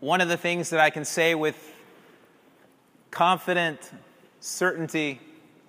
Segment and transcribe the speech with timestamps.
[0.00, 1.56] One of the things that I can say with
[3.10, 3.80] confident
[4.38, 5.20] certainty,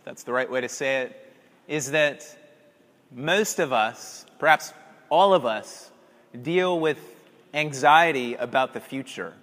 [0.04, 1.34] that's the right way to say it,
[1.68, 2.38] is that
[3.12, 4.72] most of us, perhaps
[5.10, 5.90] all of us,
[6.40, 7.00] deal with
[7.56, 9.34] anxiety about the future.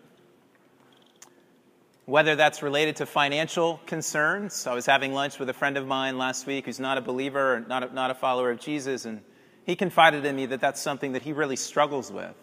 [2.05, 4.69] Whether that's related to financial concerns.
[4.69, 7.65] I was having lunch with a friend of mine last week who's not a believer,
[7.67, 9.21] not a, not a follower of Jesus, and
[9.65, 12.37] he confided in me that that's something that he really struggles with.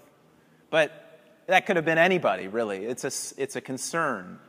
[0.69, 1.02] But
[1.47, 2.85] that could have been anybody, really.
[2.85, 4.39] It's a, it's a concern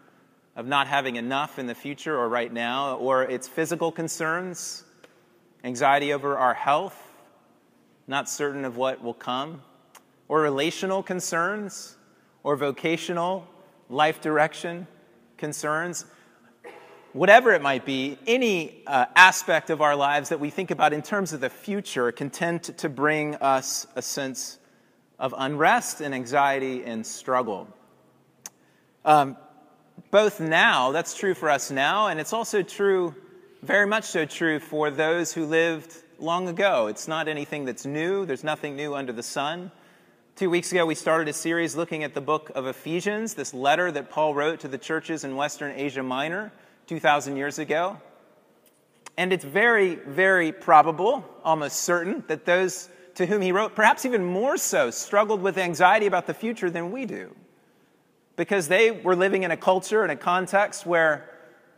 [0.56, 4.84] of not having enough in the future or right now, or it's physical concerns,
[5.64, 6.96] anxiety over our health,
[8.06, 9.62] not certain of what will come,
[10.28, 11.96] or relational concerns,
[12.42, 13.47] or vocational
[13.88, 14.86] life direction
[15.36, 16.05] concerns.
[17.12, 21.02] Whatever it might be, any uh, aspect of our lives that we think about in
[21.02, 24.58] terms of the future can tend to, to bring us a sense
[25.18, 27.68] of unrest and anxiety and struggle.
[29.05, 29.36] Um,
[30.10, 33.14] both now, that's true for us now, and it's also true,
[33.62, 36.86] very much so true, for those who lived long ago.
[36.86, 39.70] It's not anything that's new, there's nothing new under the sun.
[40.36, 43.92] Two weeks ago, we started a series looking at the book of Ephesians, this letter
[43.92, 46.50] that Paul wrote to the churches in Western Asia Minor
[46.89, 47.98] 2,000 years ago.
[49.17, 54.25] And it's very, very probable, almost certain, that those to whom he wrote, perhaps even
[54.25, 57.34] more so, struggled with anxiety about the future than we do.
[58.37, 61.31] Because they were living in a culture and a context where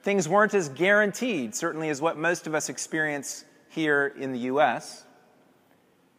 [0.03, 5.05] things weren't as guaranteed, certainly as what most of us experience here in the U.S.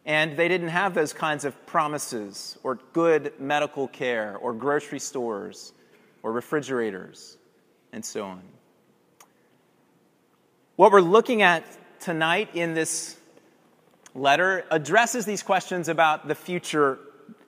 [0.04, 5.72] And they didn't have those kinds of promises or good medical care or grocery stores
[6.22, 7.36] or refrigerators
[7.92, 8.42] and so on.
[10.76, 11.64] What we're looking at
[12.00, 13.17] tonight in this
[14.18, 16.98] letter addresses these questions about the future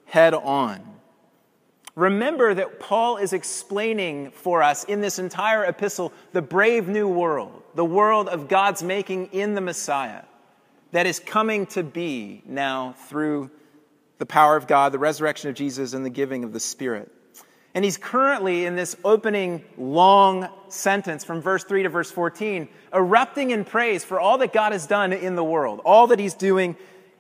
[0.07, 0.81] head on.
[1.95, 7.63] Remember that Paul is explaining for us in this entire epistle the brave new world,
[7.75, 10.23] the world of God's making in the Messiah
[10.92, 13.51] that is coming to be now through
[14.19, 17.11] the power of God, the resurrection of Jesus, and the giving of the Spirit.
[17.75, 23.53] And he's currently in this opening long sentence from verse 3 to verse 14, erupting
[23.53, 26.77] in praise for all that God has done in the world, all that he's doing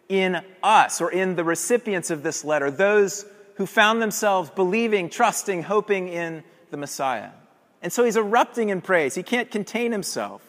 [0.08, 3.24] in us or in the recipients of this letter, those
[3.54, 7.30] who found themselves believing, trusting, hoping in the Messiah.
[7.80, 9.14] And so he's erupting in praise.
[9.14, 10.42] He can't contain himself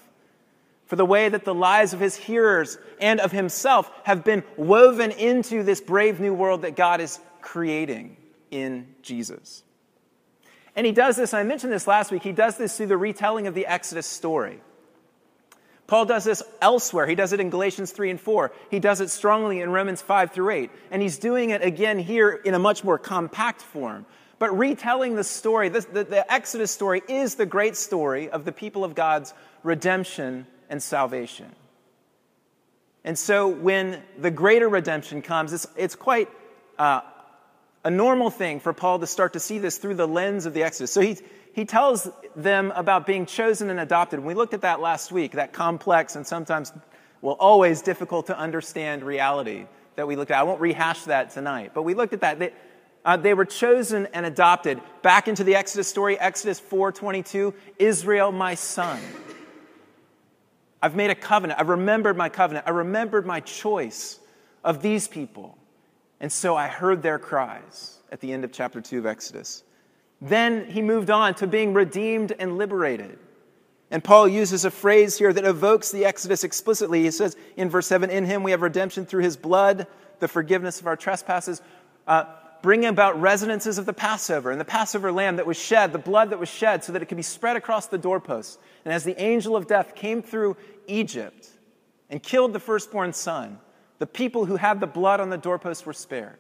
[0.88, 5.12] for the way that the lives of his hearers and of himself have been woven
[5.12, 8.18] into this brave new world that God is creating
[8.50, 9.64] in Jesus.
[10.76, 12.98] And he does this, and I mentioned this last week, he does this through the
[12.98, 14.62] retelling of the Exodus story.
[15.88, 17.06] Paul does this elsewhere.
[17.06, 18.54] He does it in Galatians 3 and 4.
[18.70, 20.72] He does it strongly in Romans 5 through 8.
[20.90, 24.06] And he's doing it again here in a much more compact form.
[24.40, 28.54] But retelling the story, the, the, the Exodus story, is the great story of the
[28.54, 29.34] people of God's
[29.64, 31.54] redemption and salvation.
[33.04, 36.30] And so when the greater redemption comes, it's, it's quite
[36.80, 37.02] uh,
[37.84, 40.64] a normal thing for Paul to start to see this through the lens of the
[40.64, 40.92] Exodus.
[40.92, 41.18] So he,
[41.54, 44.20] he tells them about being chosen and adopted.
[44.20, 46.72] We looked at that last week, that complex and sometimes,
[47.22, 49.66] well, always difficult to understand reality
[49.96, 50.40] that we looked at.
[50.40, 52.40] I won't rehash that tonight, but we looked at that.
[52.40, 52.54] They,
[53.04, 54.80] uh, they were chosen and adopted.
[55.02, 59.00] Back into the Exodus story, Exodus 4.22, Israel, my son.
[60.84, 61.60] I've made a covenant.
[61.60, 62.68] I've remembered my covenant.
[62.68, 64.20] I remembered my choice
[64.64, 65.58] of these people.
[66.22, 69.64] And so I heard their cries at the end of chapter 2 of Exodus.
[70.22, 73.18] Then he moved on to being redeemed and liberated.
[73.90, 77.02] And Paul uses a phrase here that evokes the Exodus explicitly.
[77.02, 79.88] He says in verse 7 In him we have redemption through his blood,
[80.20, 81.60] the forgiveness of our trespasses,
[82.06, 82.26] uh,
[82.62, 86.30] bringing about resonances of the Passover and the Passover lamb that was shed, the blood
[86.30, 88.60] that was shed, so that it could be spread across the doorposts.
[88.86, 90.56] And as the angel of death came through
[90.86, 91.50] Egypt
[92.12, 93.60] and killed the firstborn son,
[94.02, 96.40] the people who had the blood on the doorpost were spared.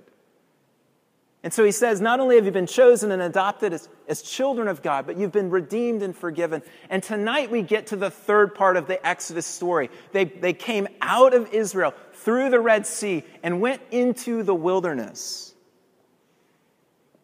[1.43, 4.67] And so he says, not only have you been chosen and adopted as, as children
[4.67, 6.63] of God, but you've been redeemed and forgiven.
[6.89, 9.91] And tonight we get to the third part of the Exodus story.
[10.11, 15.53] They, they came out of Israel through the Red Sea and went into the wilderness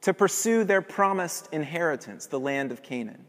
[0.02, 3.26] to pursue their promised inheritance, the land of Canaan.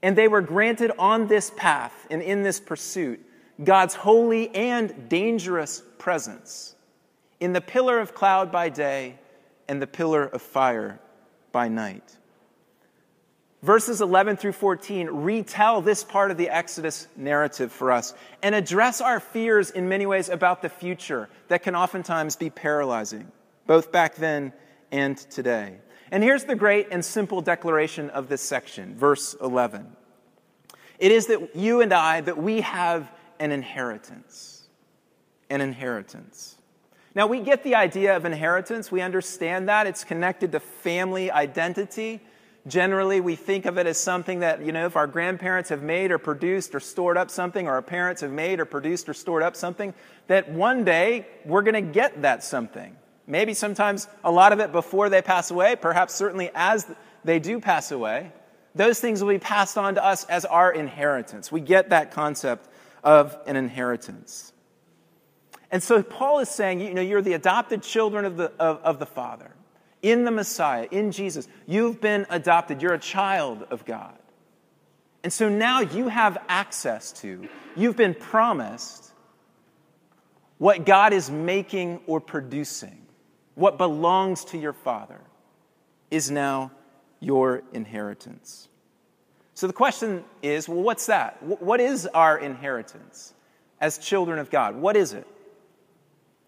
[0.00, 3.20] And they were granted on this path and in this pursuit
[3.62, 6.74] God's holy and dangerous presence
[7.40, 9.18] in the pillar of cloud by day
[9.68, 10.98] and the pillar of fire
[11.52, 12.16] by night.
[13.62, 18.12] Verses 11 through 14 retell this part of the Exodus narrative for us
[18.42, 23.30] and address our fears in many ways about the future that can oftentimes be paralyzing,
[23.66, 24.52] both back then
[24.92, 25.78] and today.
[26.10, 29.96] And here's the great and simple declaration of this section, verse 11.
[30.98, 34.62] It is that you and I, that we have an inheritance.
[35.50, 36.56] An inheritance.
[37.14, 38.90] Now, we get the idea of inheritance.
[38.90, 39.86] We understand that.
[39.86, 42.20] It's connected to family identity.
[42.66, 46.10] Generally, we think of it as something that, you know, if our grandparents have made
[46.10, 49.42] or produced or stored up something, or our parents have made or produced or stored
[49.42, 49.94] up something,
[50.26, 52.96] that one day we're going to get that something.
[53.26, 56.86] Maybe sometimes a lot of it before they pass away, perhaps certainly as
[57.22, 58.32] they do pass away.
[58.74, 61.52] Those things will be passed on to us as our inheritance.
[61.52, 62.68] We get that concept
[63.04, 64.52] of an inheritance.
[65.70, 68.98] And so Paul is saying, you know, you're the adopted children of the, of, of
[68.98, 69.50] the Father.
[70.02, 72.82] In the Messiah, in Jesus, you've been adopted.
[72.82, 74.18] You're a child of God.
[75.22, 79.12] And so now you have access to, you've been promised
[80.58, 83.06] what God is making or producing,
[83.54, 85.20] what belongs to your Father,
[86.10, 86.70] is now
[87.20, 88.68] your inheritance.
[89.54, 91.42] So the question is well, what's that?
[91.42, 93.32] What is our inheritance
[93.80, 94.76] as children of God?
[94.76, 95.26] What is it?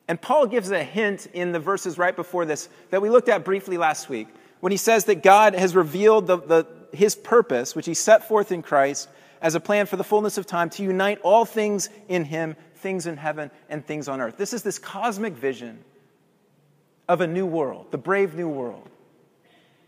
[0.09, 3.45] And Paul gives a hint in the verses right before this that we looked at
[3.45, 4.29] briefly last week
[4.61, 8.53] when he says that God has revealed the, the, his purpose, which he set forth
[8.53, 9.09] in Christ,
[9.43, 13.07] as a plan for the fullness of time to unite all things in him, things
[13.07, 14.37] in heaven and things on earth.
[14.37, 15.79] This is this cosmic vision
[17.09, 18.89] of a new world, the brave new world.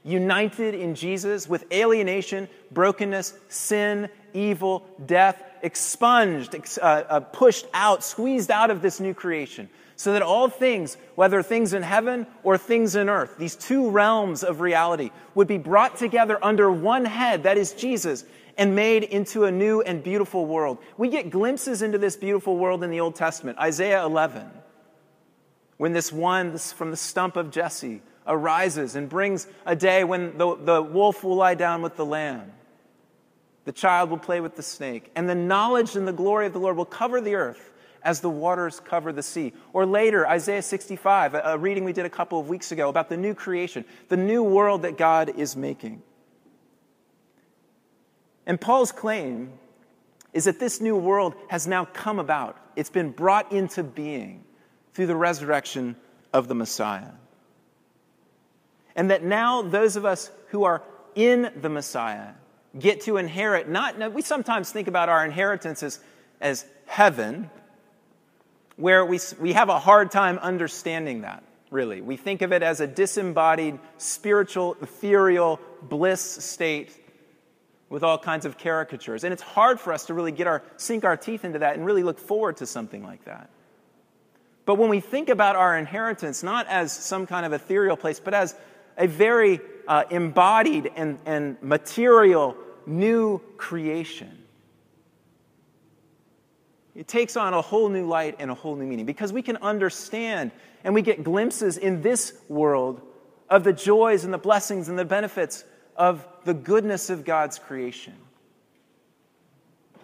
[0.08, 8.50] United in Jesus with alienation, brokenness, sin, evil, death, expunged, uh, uh, pushed out, squeezed
[8.50, 9.68] out of this new creation
[9.98, 14.44] so that all things, whether things in heaven or things in earth, these two realms
[14.44, 18.24] of reality, would be brought together under one head, that is Jesus,
[18.56, 20.78] and made into a new and beautiful world.
[20.96, 23.58] We get glimpses into this beautiful world in the Old Testament.
[23.58, 24.48] Isaiah 11,
[25.78, 30.56] when this one from the stump of Jesse arises and brings a day when the,
[30.56, 32.52] the wolf will lie down with the lamb.
[33.64, 36.60] The child will play with the snake, and the knowledge and the glory of the
[36.60, 37.72] Lord will cover the earth
[38.02, 39.52] as the waters cover the sea.
[39.72, 43.16] Or later, Isaiah 65, a reading we did a couple of weeks ago about the
[43.16, 46.02] new creation, the new world that God is making.
[48.46, 49.52] And Paul's claim
[50.32, 54.44] is that this new world has now come about, it's been brought into being
[54.94, 55.96] through the resurrection
[56.32, 57.10] of the Messiah.
[58.98, 60.82] And that now those of us who are
[61.14, 62.32] in the Messiah
[62.76, 66.00] get to inherit not, we sometimes think about our inheritance as,
[66.40, 67.48] as heaven,
[68.74, 72.00] where we, we have a hard time understanding that, really.
[72.00, 76.90] We think of it as a disembodied, spiritual, ethereal bliss state
[77.90, 79.22] with all kinds of caricatures.
[79.22, 81.86] And it's hard for us to really get our, sink our teeth into that and
[81.86, 83.48] really look forward to something like that.
[84.64, 88.34] But when we think about our inheritance, not as some kind of ethereal place, but
[88.34, 88.56] as
[88.98, 92.56] a very uh, embodied and, and material
[92.86, 94.36] new creation,
[96.94, 99.56] it takes on a whole new light and a whole new meaning because we can
[99.58, 100.50] understand
[100.82, 103.00] and we get glimpses in this world
[103.48, 105.64] of the joys and the blessings and the benefits
[105.96, 108.14] of the goodness of God's creation.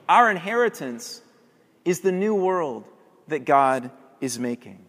[0.09, 1.21] Our inheritance
[1.85, 2.89] is the new world
[3.29, 4.84] that God is making.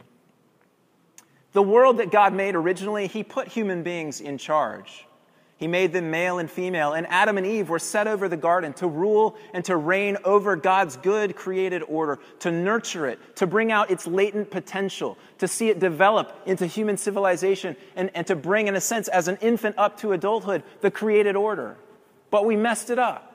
[1.55, 5.07] The world that God made originally, He put human beings in charge.
[5.55, 8.73] He made them male and female, and Adam and Eve were set over the garden
[8.73, 13.71] to rule and to reign over God's good created order, to nurture it, to bring
[13.71, 18.67] out its latent potential, to see it develop into human civilization, and, and to bring,
[18.67, 21.77] in a sense, as an infant up to adulthood, the created order.
[22.31, 23.34] But we messed it up.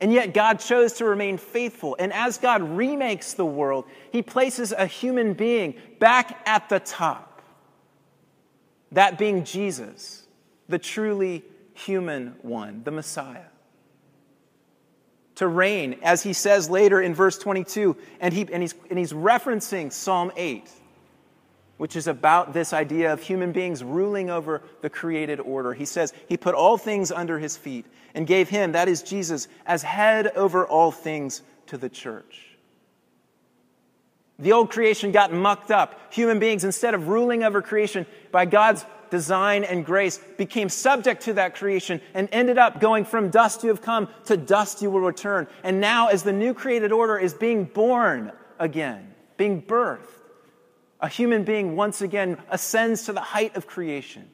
[0.00, 1.96] And yet, God chose to remain faithful.
[1.98, 7.34] And as God remakes the world, He places a human being back at the top
[8.94, 10.24] that being Jesus,
[10.68, 13.46] the truly human one, the Messiah.
[15.36, 19.12] To reign, as he says later in verse 22, and, he, and, he's, and he's
[19.12, 20.70] referencing Psalm 8,
[21.76, 25.74] which is about this idea of human beings ruling over the created order.
[25.74, 29.48] He says, He put all things under his feet and gave him, that is Jesus,
[29.66, 32.54] as head over all things to the church.
[34.38, 36.12] The old creation got mucked up.
[36.12, 41.34] Human beings, instead of ruling over creation by God's design and grace, became subject to
[41.34, 45.00] that creation and ended up going from dust you have come to dust you will
[45.00, 45.46] return.
[45.62, 50.23] And now, as the new created order is being born again, being birthed,
[51.04, 54.26] a human being once again ascends to the height of creation,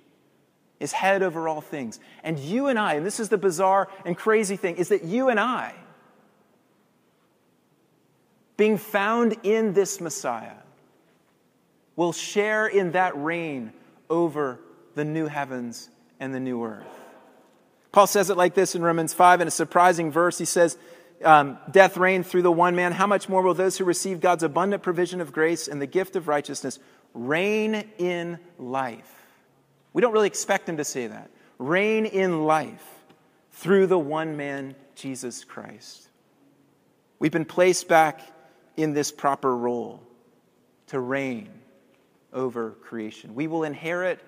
[0.78, 1.98] is head over all things.
[2.22, 5.30] And you and I, and this is the bizarre and crazy thing, is that you
[5.30, 5.74] and I,
[8.56, 10.58] being found in this Messiah,
[11.96, 13.72] will share in that reign
[14.08, 14.60] over
[14.94, 16.86] the new heavens and the new earth.
[17.90, 20.38] Paul says it like this in Romans 5 in a surprising verse.
[20.38, 20.78] He says,
[21.24, 22.92] um, Death reigned through the one man.
[22.92, 26.16] How much more will those who receive God's abundant provision of grace and the gift
[26.16, 26.78] of righteousness
[27.14, 29.10] reign in life?
[29.92, 31.30] We don't really expect him to say that.
[31.58, 32.84] Reign in life
[33.52, 36.08] through the one man, Jesus Christ.
[37.18, 38.20] We've been placed back
[38.76, 40.02] in this proper role
[40.86, 41.50] to reign
[42.32, 43.34] over creation.
[43.34, 44.20] We will inherit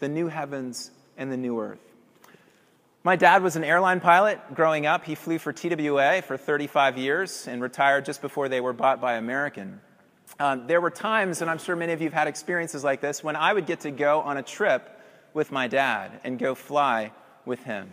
[0.00, 1.89] the new heavens and the new earth.
[3.02, 5.06] My dad was an airline pilot growing up.
[5.06, 9.14] He flew for TWA for 35 years and retired just before they were bought by
[9.14, 9.80] American.
[10.38, 13.24] Um, there were times, and I'm sure many of you have had experiences like this,
[13.24, 15.00] when I would get to go on a trip
[15.32, 17.12] with my dad and go fly
[17.46, 17.90] with him.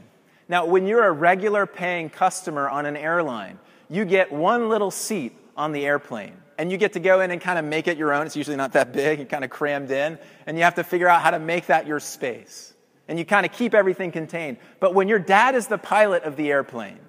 [0.50, 3.60] Now, when you're a regular paying customer on an airline,
[3.90, 7.40] you get one little seat on the airplane and you get to go in and
[7.40, 8.26] kind of make it your own.
[8.26, 11.08] It's usually not that big, you're kind of crammed in, and you have to figure
[11.08, 12.74] out how to make that your space
[13.08, 14.58] and you kind of keep everything contained.
[14.80, 17.00] But when your dad is the pilot of the airplane,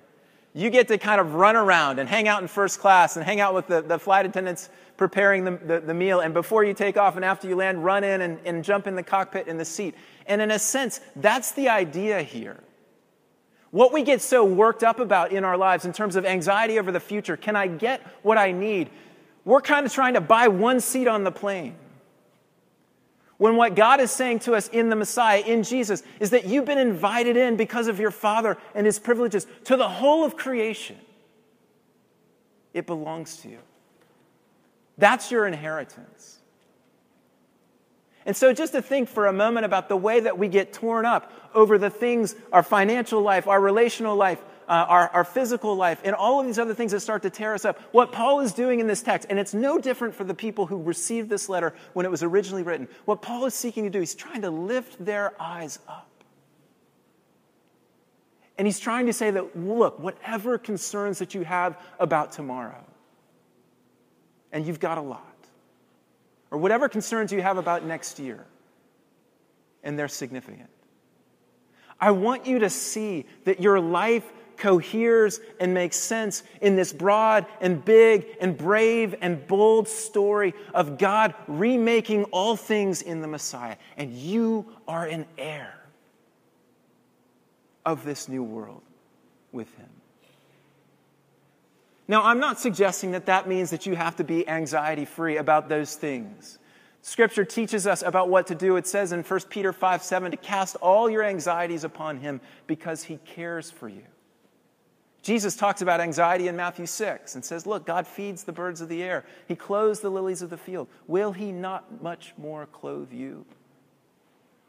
[0.54, 3.40] you get to kind of run around and hang out in first class and hang
[3.40, 6.20] out with the, the flight attendants preparing the, the, the, meal.
[6.20, 8.96] And before you take off and after you land, run in and, and jump in
[8.96, 9.94] the cockpit in the seat.
[10.26, 12.58] And in a sense, that's the idea here.
[13.70, 16.90] What we get so worked up about in our lives in terms of anxiety over
[16.90, 18.90] the future can I get what I need?
[19.44, 21.76] We're kind of trying to buy one seat on the plane.
[23.38, 26.64] When what God is saying to us in the Messiah, in Jesus, is that you've
[26.64, 30.96] been invited in because of your Father and His privileges to the whole of creation.
[32.74, 33.58] It belongs to you.
[34.98, 36.38] That's your inheritance.
[38.26, 41.06] And so, just to think for a moment about the way that we get torn
[41.06, 46.00] up over the things, our financial life, our relational life, uh, our, our physical life,
[46.04, 47.80] and all of these other things that start to tear us up.
[47.92, 50.82] What Paul is doing in this text, and it's no different for the people who
[50.82, 54.14] received this letter when it was originally written, what Paul is seeking to do, he's
[54.14, 56.10] trying to lift their eyes up.
[58.58, 62.84] And he's trying to say that, look, whatever concerns that you have about tomorrow,
[64.52, 65.24] and you've got a lot,
[66.50, 68.44] or whatever concerns you have about next year,
[69.84, 70.68] and they're significant.
[72.00, 74.24] I want you to see that your life
[74.58, 80.98] coheres and makes sense in this broad and big and brave and bold story of
[80.98, 83.76] God remaking all things in the Messiah.
[83.96, 85.74] And you are an heir
[87.86, 88.82] of this new world
[89.52, 89.88] with Him.
[92.06, 95.68] Now, I'm not suggesting that that means that you have to be anxiety free about
[95.68, 96.58] those things.
[97.02, 98.76] Scripture teaches us about what to do.
[98.76, 103.04] It says in 1 Peter 5 7 to cast all your anxieties upon him because
[103.04, 104.02] he cares for you.
[105.22, 108.88] Jesus talks about anxiety in Matthew 6 and says, Look, God feeds the birds of
[108.88, 110.88] the air, He clothes the lilies of the field.
[111.06, 113.44] Will He not much more clothe you?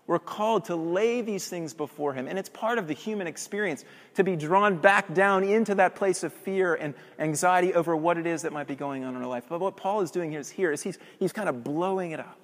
[0.08, 3.86] We're called to lay these things before Him, and it's part of the human experience
[4.16, 8.26] to be drawn back down into that place of fear and anxiety over what it
[8.26, 9.44] is that might be going on in our life.
[9.48, 12.20] But what Paul is doing here is, here is he's, he's kind of blowing it
[12.20, 12.40] up,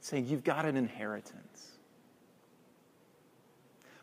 [0.00, 1.75] saying, You've got an inheritance.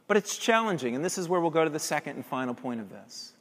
[0.08, 2.82] But it's challenging, and this is where we'll go to the second and final point
[2.82, 3.32] of this.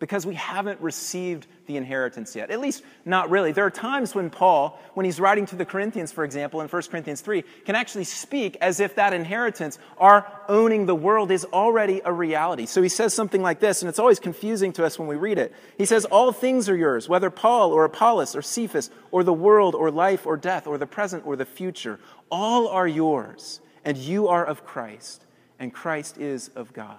[0.00, 2.50] Because we haven't received the inheritance yet.
[2.50, 3.52] At least, not really.
[3.52, 6.82] There are times when Paul, when he's writing to the Corinthians, for example, in 1
[6.84, 12.00] Corinthians 3, can actually speak as if that inheritance, our owning the world, is already
[12.02, 12.64] a reality.
[12.64, 15.36] So he says something like this, and it's always confusing to us when we read
[15.36, 15.54] it.
[15.76, 19.74] He says, All things are yours, whether Paul or Apollos or Cephas or the world
[19.74, 22.00] or life or death or the present or the future.
[22.30, 25.26] All are yours, and you are of Christ
[25.60, 26.98] and Christ is of God.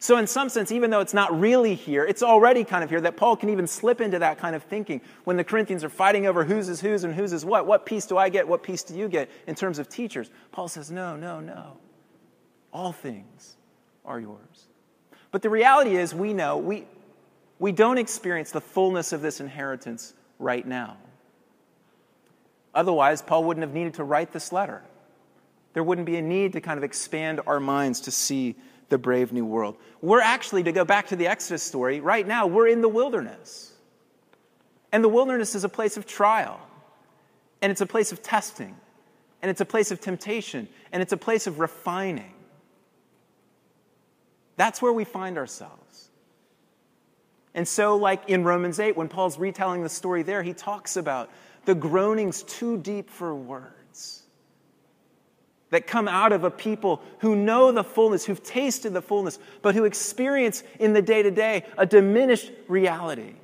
[0.00, 3.00] So, in some sense, even though it's not really here, it's already kind of here
[3.00, 6.26] that Paul can even slip into that kind of thinking when the Corinthians are fighting
[6.26, 7.66] over whose is whose and whose is what.
[7.66, 8.46] What piece do I get?
[8.46, 10.30] What piece do you get in terms of teachers?
[10.52, 11.78] Paul says, no, no, no.
[12.72, 13.56] All things
[14.04, 14.68] are yours.
[15.32, 16.86] But the reality is, we know we,
[17.58, 20.96] we don't experience the fullness of this inheritance right now.
[22.72, 24.82] Otherwise, Paul wouldn't have needed to write this letter
[25.78, 28.56] there wouldn't be a need to kind of expand our minds to see
[28.88, 29.76] the brave new world.
[30.02, 33.72] We're actually, to go back to the Exodus story, right now we're in the wilderness.
[34.90, 36.60] And the wilderness is a place of trial,
[37.62, 38.74] and it's a place of testing,
[39.40, 42.34] and it's a place of temptation, and it's a place of refining.
[44.56, 46.08] That's where we find ourselves.
[47.54, 51.30] And so, like in Romans 8, when Paul's retelling the story there, he talks about
[51.66, 53.77] the groanings too deep for words
[55.70, 59.74] that come out of a people who know the fullness, who've tasted the fullness, but
[59.74, 63.34] who experience in the day to day a diminished reality.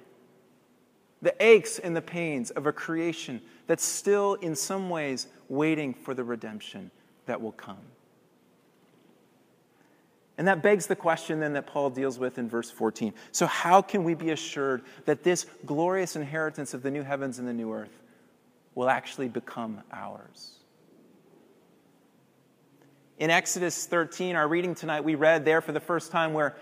[1.23, 6.15] The aches and the pains of a creation that's still, in some ways, waiting for
[6.15, 6.91] the redemption
[7.27, 7.79] that will come.
[10.37, 13.15] And that begs the question then that Paul deals with in verse 14.
[13.31, 17.47] So, how can we be assured that this glorious inheritance of the new heavens and
[17.47, 18.03] the new earth
[18.75, 20.59] will actually become ours?
[23.19, 26.57] In Exodus 13, our reading tonight, we read there for the first time where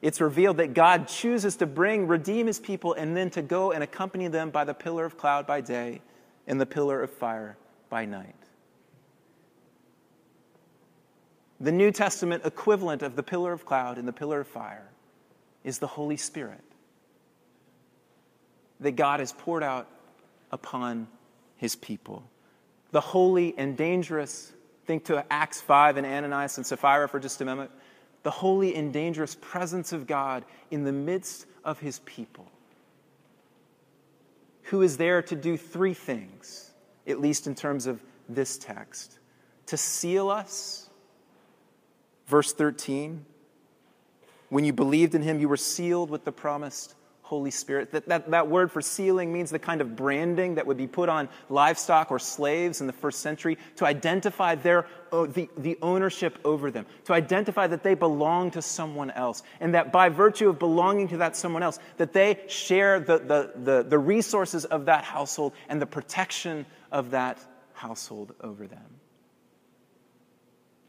[0.00, 3.84] it's revealed that God chooses to bring, redeem his people, and then to go and
[3.84, 6.00] accompany them by the pillar of cloud by day
[6.48, 7.56] and the pillar of fire
[7.88, 8.34] by night.
[11.60, 14.90] The New Testament equivalent of the pillar of cloud and the pillar of fire
[15.62, 16.64] is the Holy Spirit
[18.80, 19.86] that God has poured out
[20.50, 21.06] upon
[21.56, 22.24] his people.
[22.90, 24.52] The holy and dangerous,
[24.86, 27.70] think to Acts 5 and Ananias and Sapphira for just a moment.
[28.22, 32.46] The holy and dangerous presence of God in the midst of his people,
[34.64, 36.70] who is there to do three things,
[37.06, 39.18] at least in terms of this text
[39.66, 40.90] to seal us
[42.32, 43.26] Verse 13
[44.48, 46.94] When you believed in him, you were sealed with the promised
[47.32, 47.92] Holy Spirit.
[47.92, 51.08] That, that, that word for sealing means the kind of branding that would be put
[51.08, 56.38] on livestock or slaves in the first century to identify their, uh, the, the ownership
[56.44, 60.58] over them, to identify that they belong to someone else, and that by virtue of
[60.58, 65.02] belonging to that someone else, that they share the, the, the, the resources of that
[65.02, 67.38] household and the protection of that
[67.72, 69.00] household over them.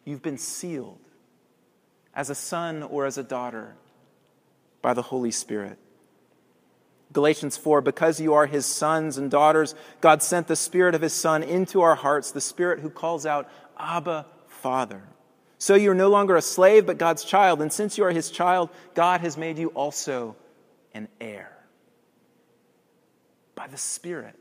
[0.04, 1.00] You've been sealed
[2.14, 3.76] as a son or as a daughter
[4.82, 5.80] by the Holy Spirit.
[7.14, 11.14] Galatians 4 Because you are his sons and daughters, God sent the Spirit of his
[11.14, 15.04] Son into our hearts, the Spirit who calls out, Abba, Father.
[15.60, 17.62] So you are no longer a slave, but God's child.
[17.62, 20.36] And since you are his child, God has made you also
[20.94, 21.56] an heir.
[23.56, 24.40] By the Spirit,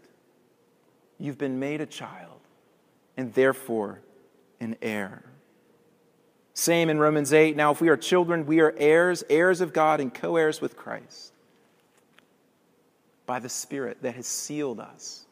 [1.19, 2.41] you've been made a child,
[3.17, 4.01] and therefore
[4.59, 5.23] an heir.
[6.55, 7.57] Same in Romans 8.
[7.57, 10.77] Now, if we are children, we are heirs, heirs of God, and co heirs with
[10.77, 11.32] Christ
[13.27, 15.25] by the Spirit that has sealed us.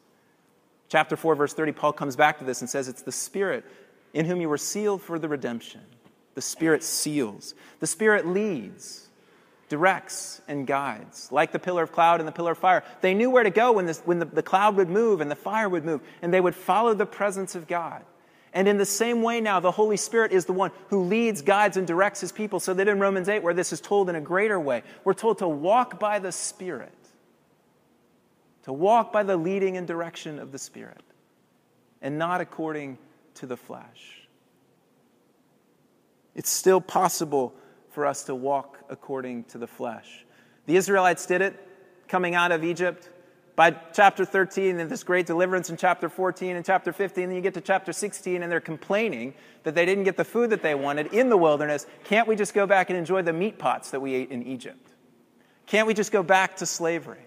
[0.89, 3.65] Chapter 4, verse 30, Paul comes back to this and says, It's the Spirit
[4.13, 5.81] in whom you were sealed for the redemption.
[6.33, 9.09] The Spirit seals, the Spirit leads,
[9.69, 12.83] directs, and guides, like the pillar of cloud and the pillar of fire.
[13.01, 15.35] They knew where to go when, this, when the, the cloud would move and the
[15.35, 18.03] fire would move, and they would follow the presence of God.
[18.53, 21.77] And in the same way, now, the Holy Spirit is the one who leads, guides,
[21.77, 22.59] and directs his people.
[22.59, 25.37] So that in Romans 8, where this is told in a greater way, we're told
[25.37, 26.91] to walk by the Spirit,
[28.63, 31.03] to walk by the leading and direction of the Spirit,
[32.01, 32.97] and not according
[33.35, 34.27] to the flesh.
[36.35, 37.53] It's still possible
[37.91, 40.25] for us to walk according to the flesh.
[40.65, 41.67] The Israelites did it
[42.07, 43.09] coming out of Egypt.
[43.53, 47.41] By chapter 13, and this great deliverance in chapter 14 and chapter 15, then you
[47.41, 50.73] get to chapter 16, and they're complaining that they didn't get the food that they
[50.73, 51.85] wanted in the wilderness.
[52.05, 54.93] Can't we just go back and enjoy the meat pots that we ate in Egypt?
[55.65, 57.19] Can't we just go back to slavery?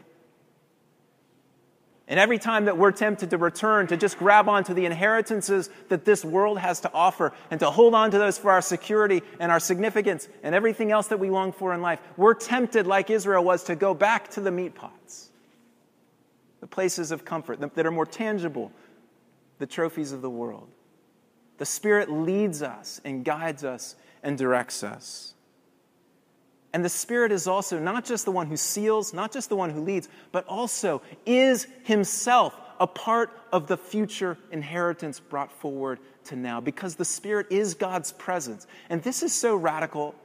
[2.07, 6.05] And every time that we're tempted to return, to just grab onto the inheritances that
[6.05, 9.51] this world has to offer and to hold on to those for our security and
[9.51, 13.43] our significance and everything else that we long for in life, we're tempted, like Israel
[13.43, 15.31] was, to go back to the meat pots
[16.65, 18.73] the places of comfort that are more tangible,
[19.59, 20.67] the trophies of the world.
[21.59, 25.34] The Spirit leads us and guides us and directs us.
[26.75, 29.71] And the Spirit is also not just the one who seals, not just the one
[29.71, 36.35] who leads, but also is Himself a part of the future inheritance brought forward to
[36.35, 38.67] now, because the Spirit is God's presence.
[38.91, 40.17] And this is so radical.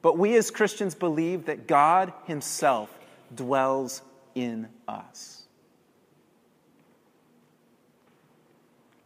[0.00, 2.96] But we as Christians believe that God Himself
[3.34, 4.00] dwells
[4.36, 5.42] in us.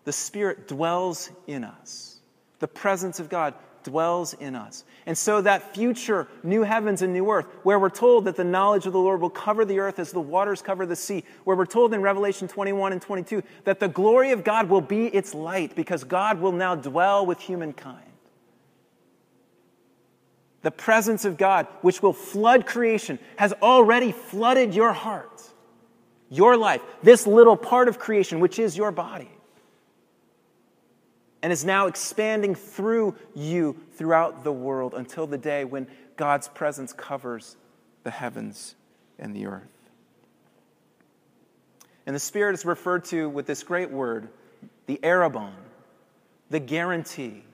[0.04, 2.18] The Spirit dwells in us.
[2.58, 3.54] The presence of God
[3.88, 4.84] dwells in us.
[5.06, 8.86] And so, that future new heavens and new earth, where we're told that the knowledge
[8.86, 11.66] of the Lord will cover the earth as the waters cover the sea, where we're
[11.66, 15.74] told in Revelation 21 and 22 that the glory of God will be its light
[15.74, 18.08] because God will now dwell with humankind
[20.62, 25.42] the presence of God, which will flood creation, has already flooded your heart,
[26.28, 29.30] your life, this little part of creation, which is your body,
[31.42, 36.92] and is now expanding through you throughout the world until the day when God's presence
[36.92, 37.56] covers
[38.02, 38.74] the heavens
[39.18, 39.62] and the earth.
[42.06, 44.28] And the Spirit is referred to with this great word,
[44.86, 45.52] the arrabon,
[46.50, 47.44] the guarantee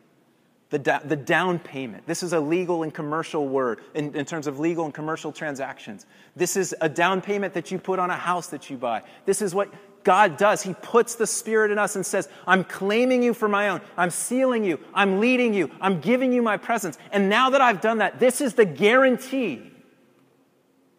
[0.75, 2.05] the, da- the down payment.
[2.05, 6.05] This is a legal and commercial word in, in terms of legal and commercial transactions.
[6.35, 9.03] This is a down payment that you put on a house that you buy.
[9.25, 9.73] This is what
[10.05, 10.63] God does.
[10.63, 13.81] He puts the Spirit in us and says, I'm claiming you for my own.
[13.97, 14.79] I'm sealing you.
[14.93, 15.71] I'm leading you.
[15.81, 16.99] I'm giving you my presence.
[17.11, 19.73] And now that I've done that, this is the guarantee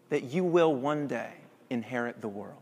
[0.09, 1.31] that you will one day
[1.69, 2.61] inherit the world,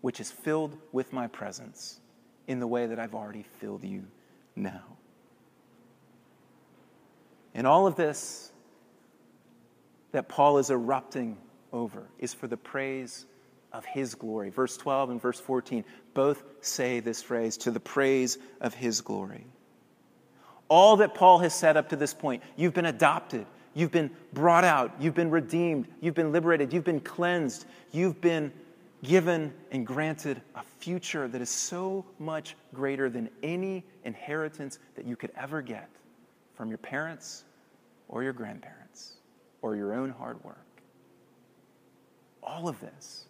[0.00, 2.00] which is filled with my presence
[2.48, 4.04] in the way that I've already filled you
[4.56, 4.82] now.
[7.54, 8.52] And all of this
[10.12, 11.36] that Paul is erupting
[11.72, 13.26] over is for the praise
[13.78, 14.50] of his glory.
[14.50, 19.46] Verse 12 and verse 14 both say this phrase to the praise of his glory.
[20.68, 24.64] All that Paul has said up to this point, you've been adopted, you've been brought
[24.64, 28.52] out, you've been redeemed, you've been liberated, you've been cleansed, you've been
[29.04, 35.14] given and granted a future that is so much greater than any inheritance that you
[35.14, 35.88] could ever get
[36.56, 37.44] from your parents
[38.08, 39.12] or your grandparents
[39.62, 40.58] or your own hard work.
[42.42, 43.27] All of this,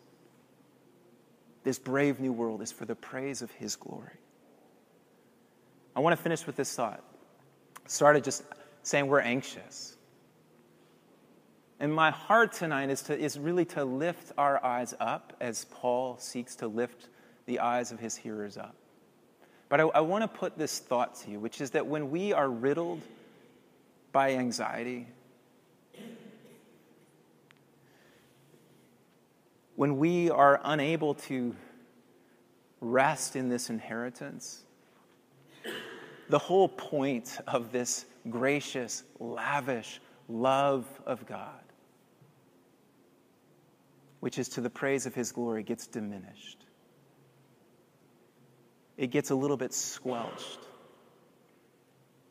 [1.65, 4.19] this brave new world, is for the praise of His glory.
[5.97, 7.03] I want to finish with this thought.
[7.77, 8.45] I started just
[8.83, 9.97] saying we're anxious.
[11.81, 16.19] And my heart tonight is, to, is really to lift our eyes up as Paul
[16.19, 17.09] seeks to lift
[17.47, 18.75] the eyes of his hearers up.
[19.69, 22.33] But I, I want to put this thought to you, which is that when we
[22.33, 23.01] are riddled
[24.13, 25.07] by anxiety,
[29.79, 31.55] when we are unable to
[32.81, 34.65] rest in this inheritance,
[36.29, 41.63] the whole point of this gracious, lavish love of God
[44.21, 46.59] which is to the praise of his glory, gets diminished.
[48.97, 50.59] It gets a little bit squelched.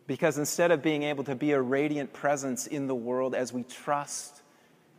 [0.06, 3.64] Because instead of being able to be a radiant presence in the world as we
[3.64, 4.42] trust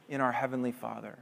[0.09, 1.19] in our Heavenly Father,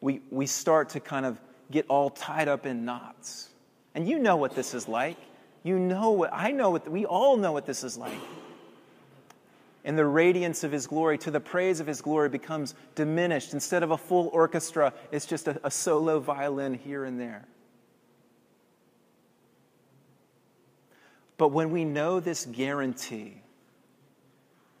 [0.00, 3.50] we, we start to kind of get all tied up in knots.
[3.94, 5.16] And you know what this is like.
[5.62, 8.20] You know what, I know what, we all know what this is like
[9.86, 13.54] and the radiance of his glory to the praise of his glory becomes diminished.
[13.54, 17.46] Instead of a full orchestra, it's just a, a solo violin here and there.
[21.38, 23.40] But when we know this guarantee,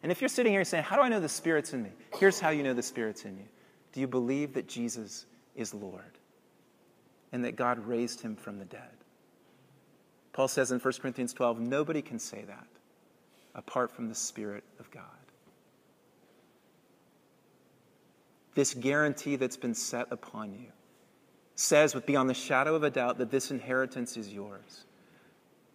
[0.02, 1.90] and if you're sitting here saying, How do I know the Spirit's in me?
[2.18, 3.44] Here's how you know the Spirit's in you.
[3.96, 6.18] Do you believe that Jesus is Lord
[7.32, 8.92] and that God raised him from the dead?
[10.34, 12.66] Paul says in 1 Corinthians 12, nobody can say that
[13.54, 15.02] apart from the Spirit of God.
[18.54, 20.72] This guarantee that's been set upon you
[21.54, 24.84] says, with beyond the shadow of a doubt, that this inheritance is yours,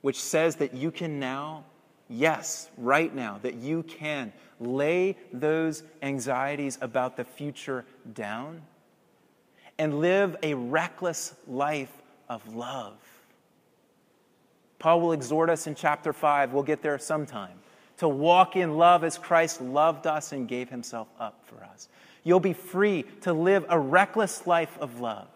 [0.01, 1.65] which says that you can now,
[2.11, 8.61] yes, right now, that you can lay those anxieties about the future down
[9.79, 11.91] and live a reckless life
[12.29, 12.93] of love.
[14.77, 16.53] Paul will exhort us in chapter 5.
[16.53, 17.59] We'll get there sometime
[17.97, 21.87] to walk in love as Christ loved us and gave himself up for us.
[22.23, 25.27] You'll be free to live a reckless life of love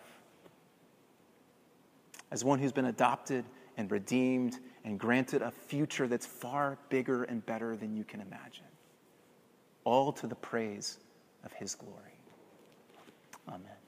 [2.31, 3.45] as one who's been adopted
[3.77, 8.63] and redeemed and granted a future that's far bigger and better than you can imagine.
[9.83, 10.99] All to the praise
[11.43, 12.19] of his glory.
[13.49, 13.84] Amen.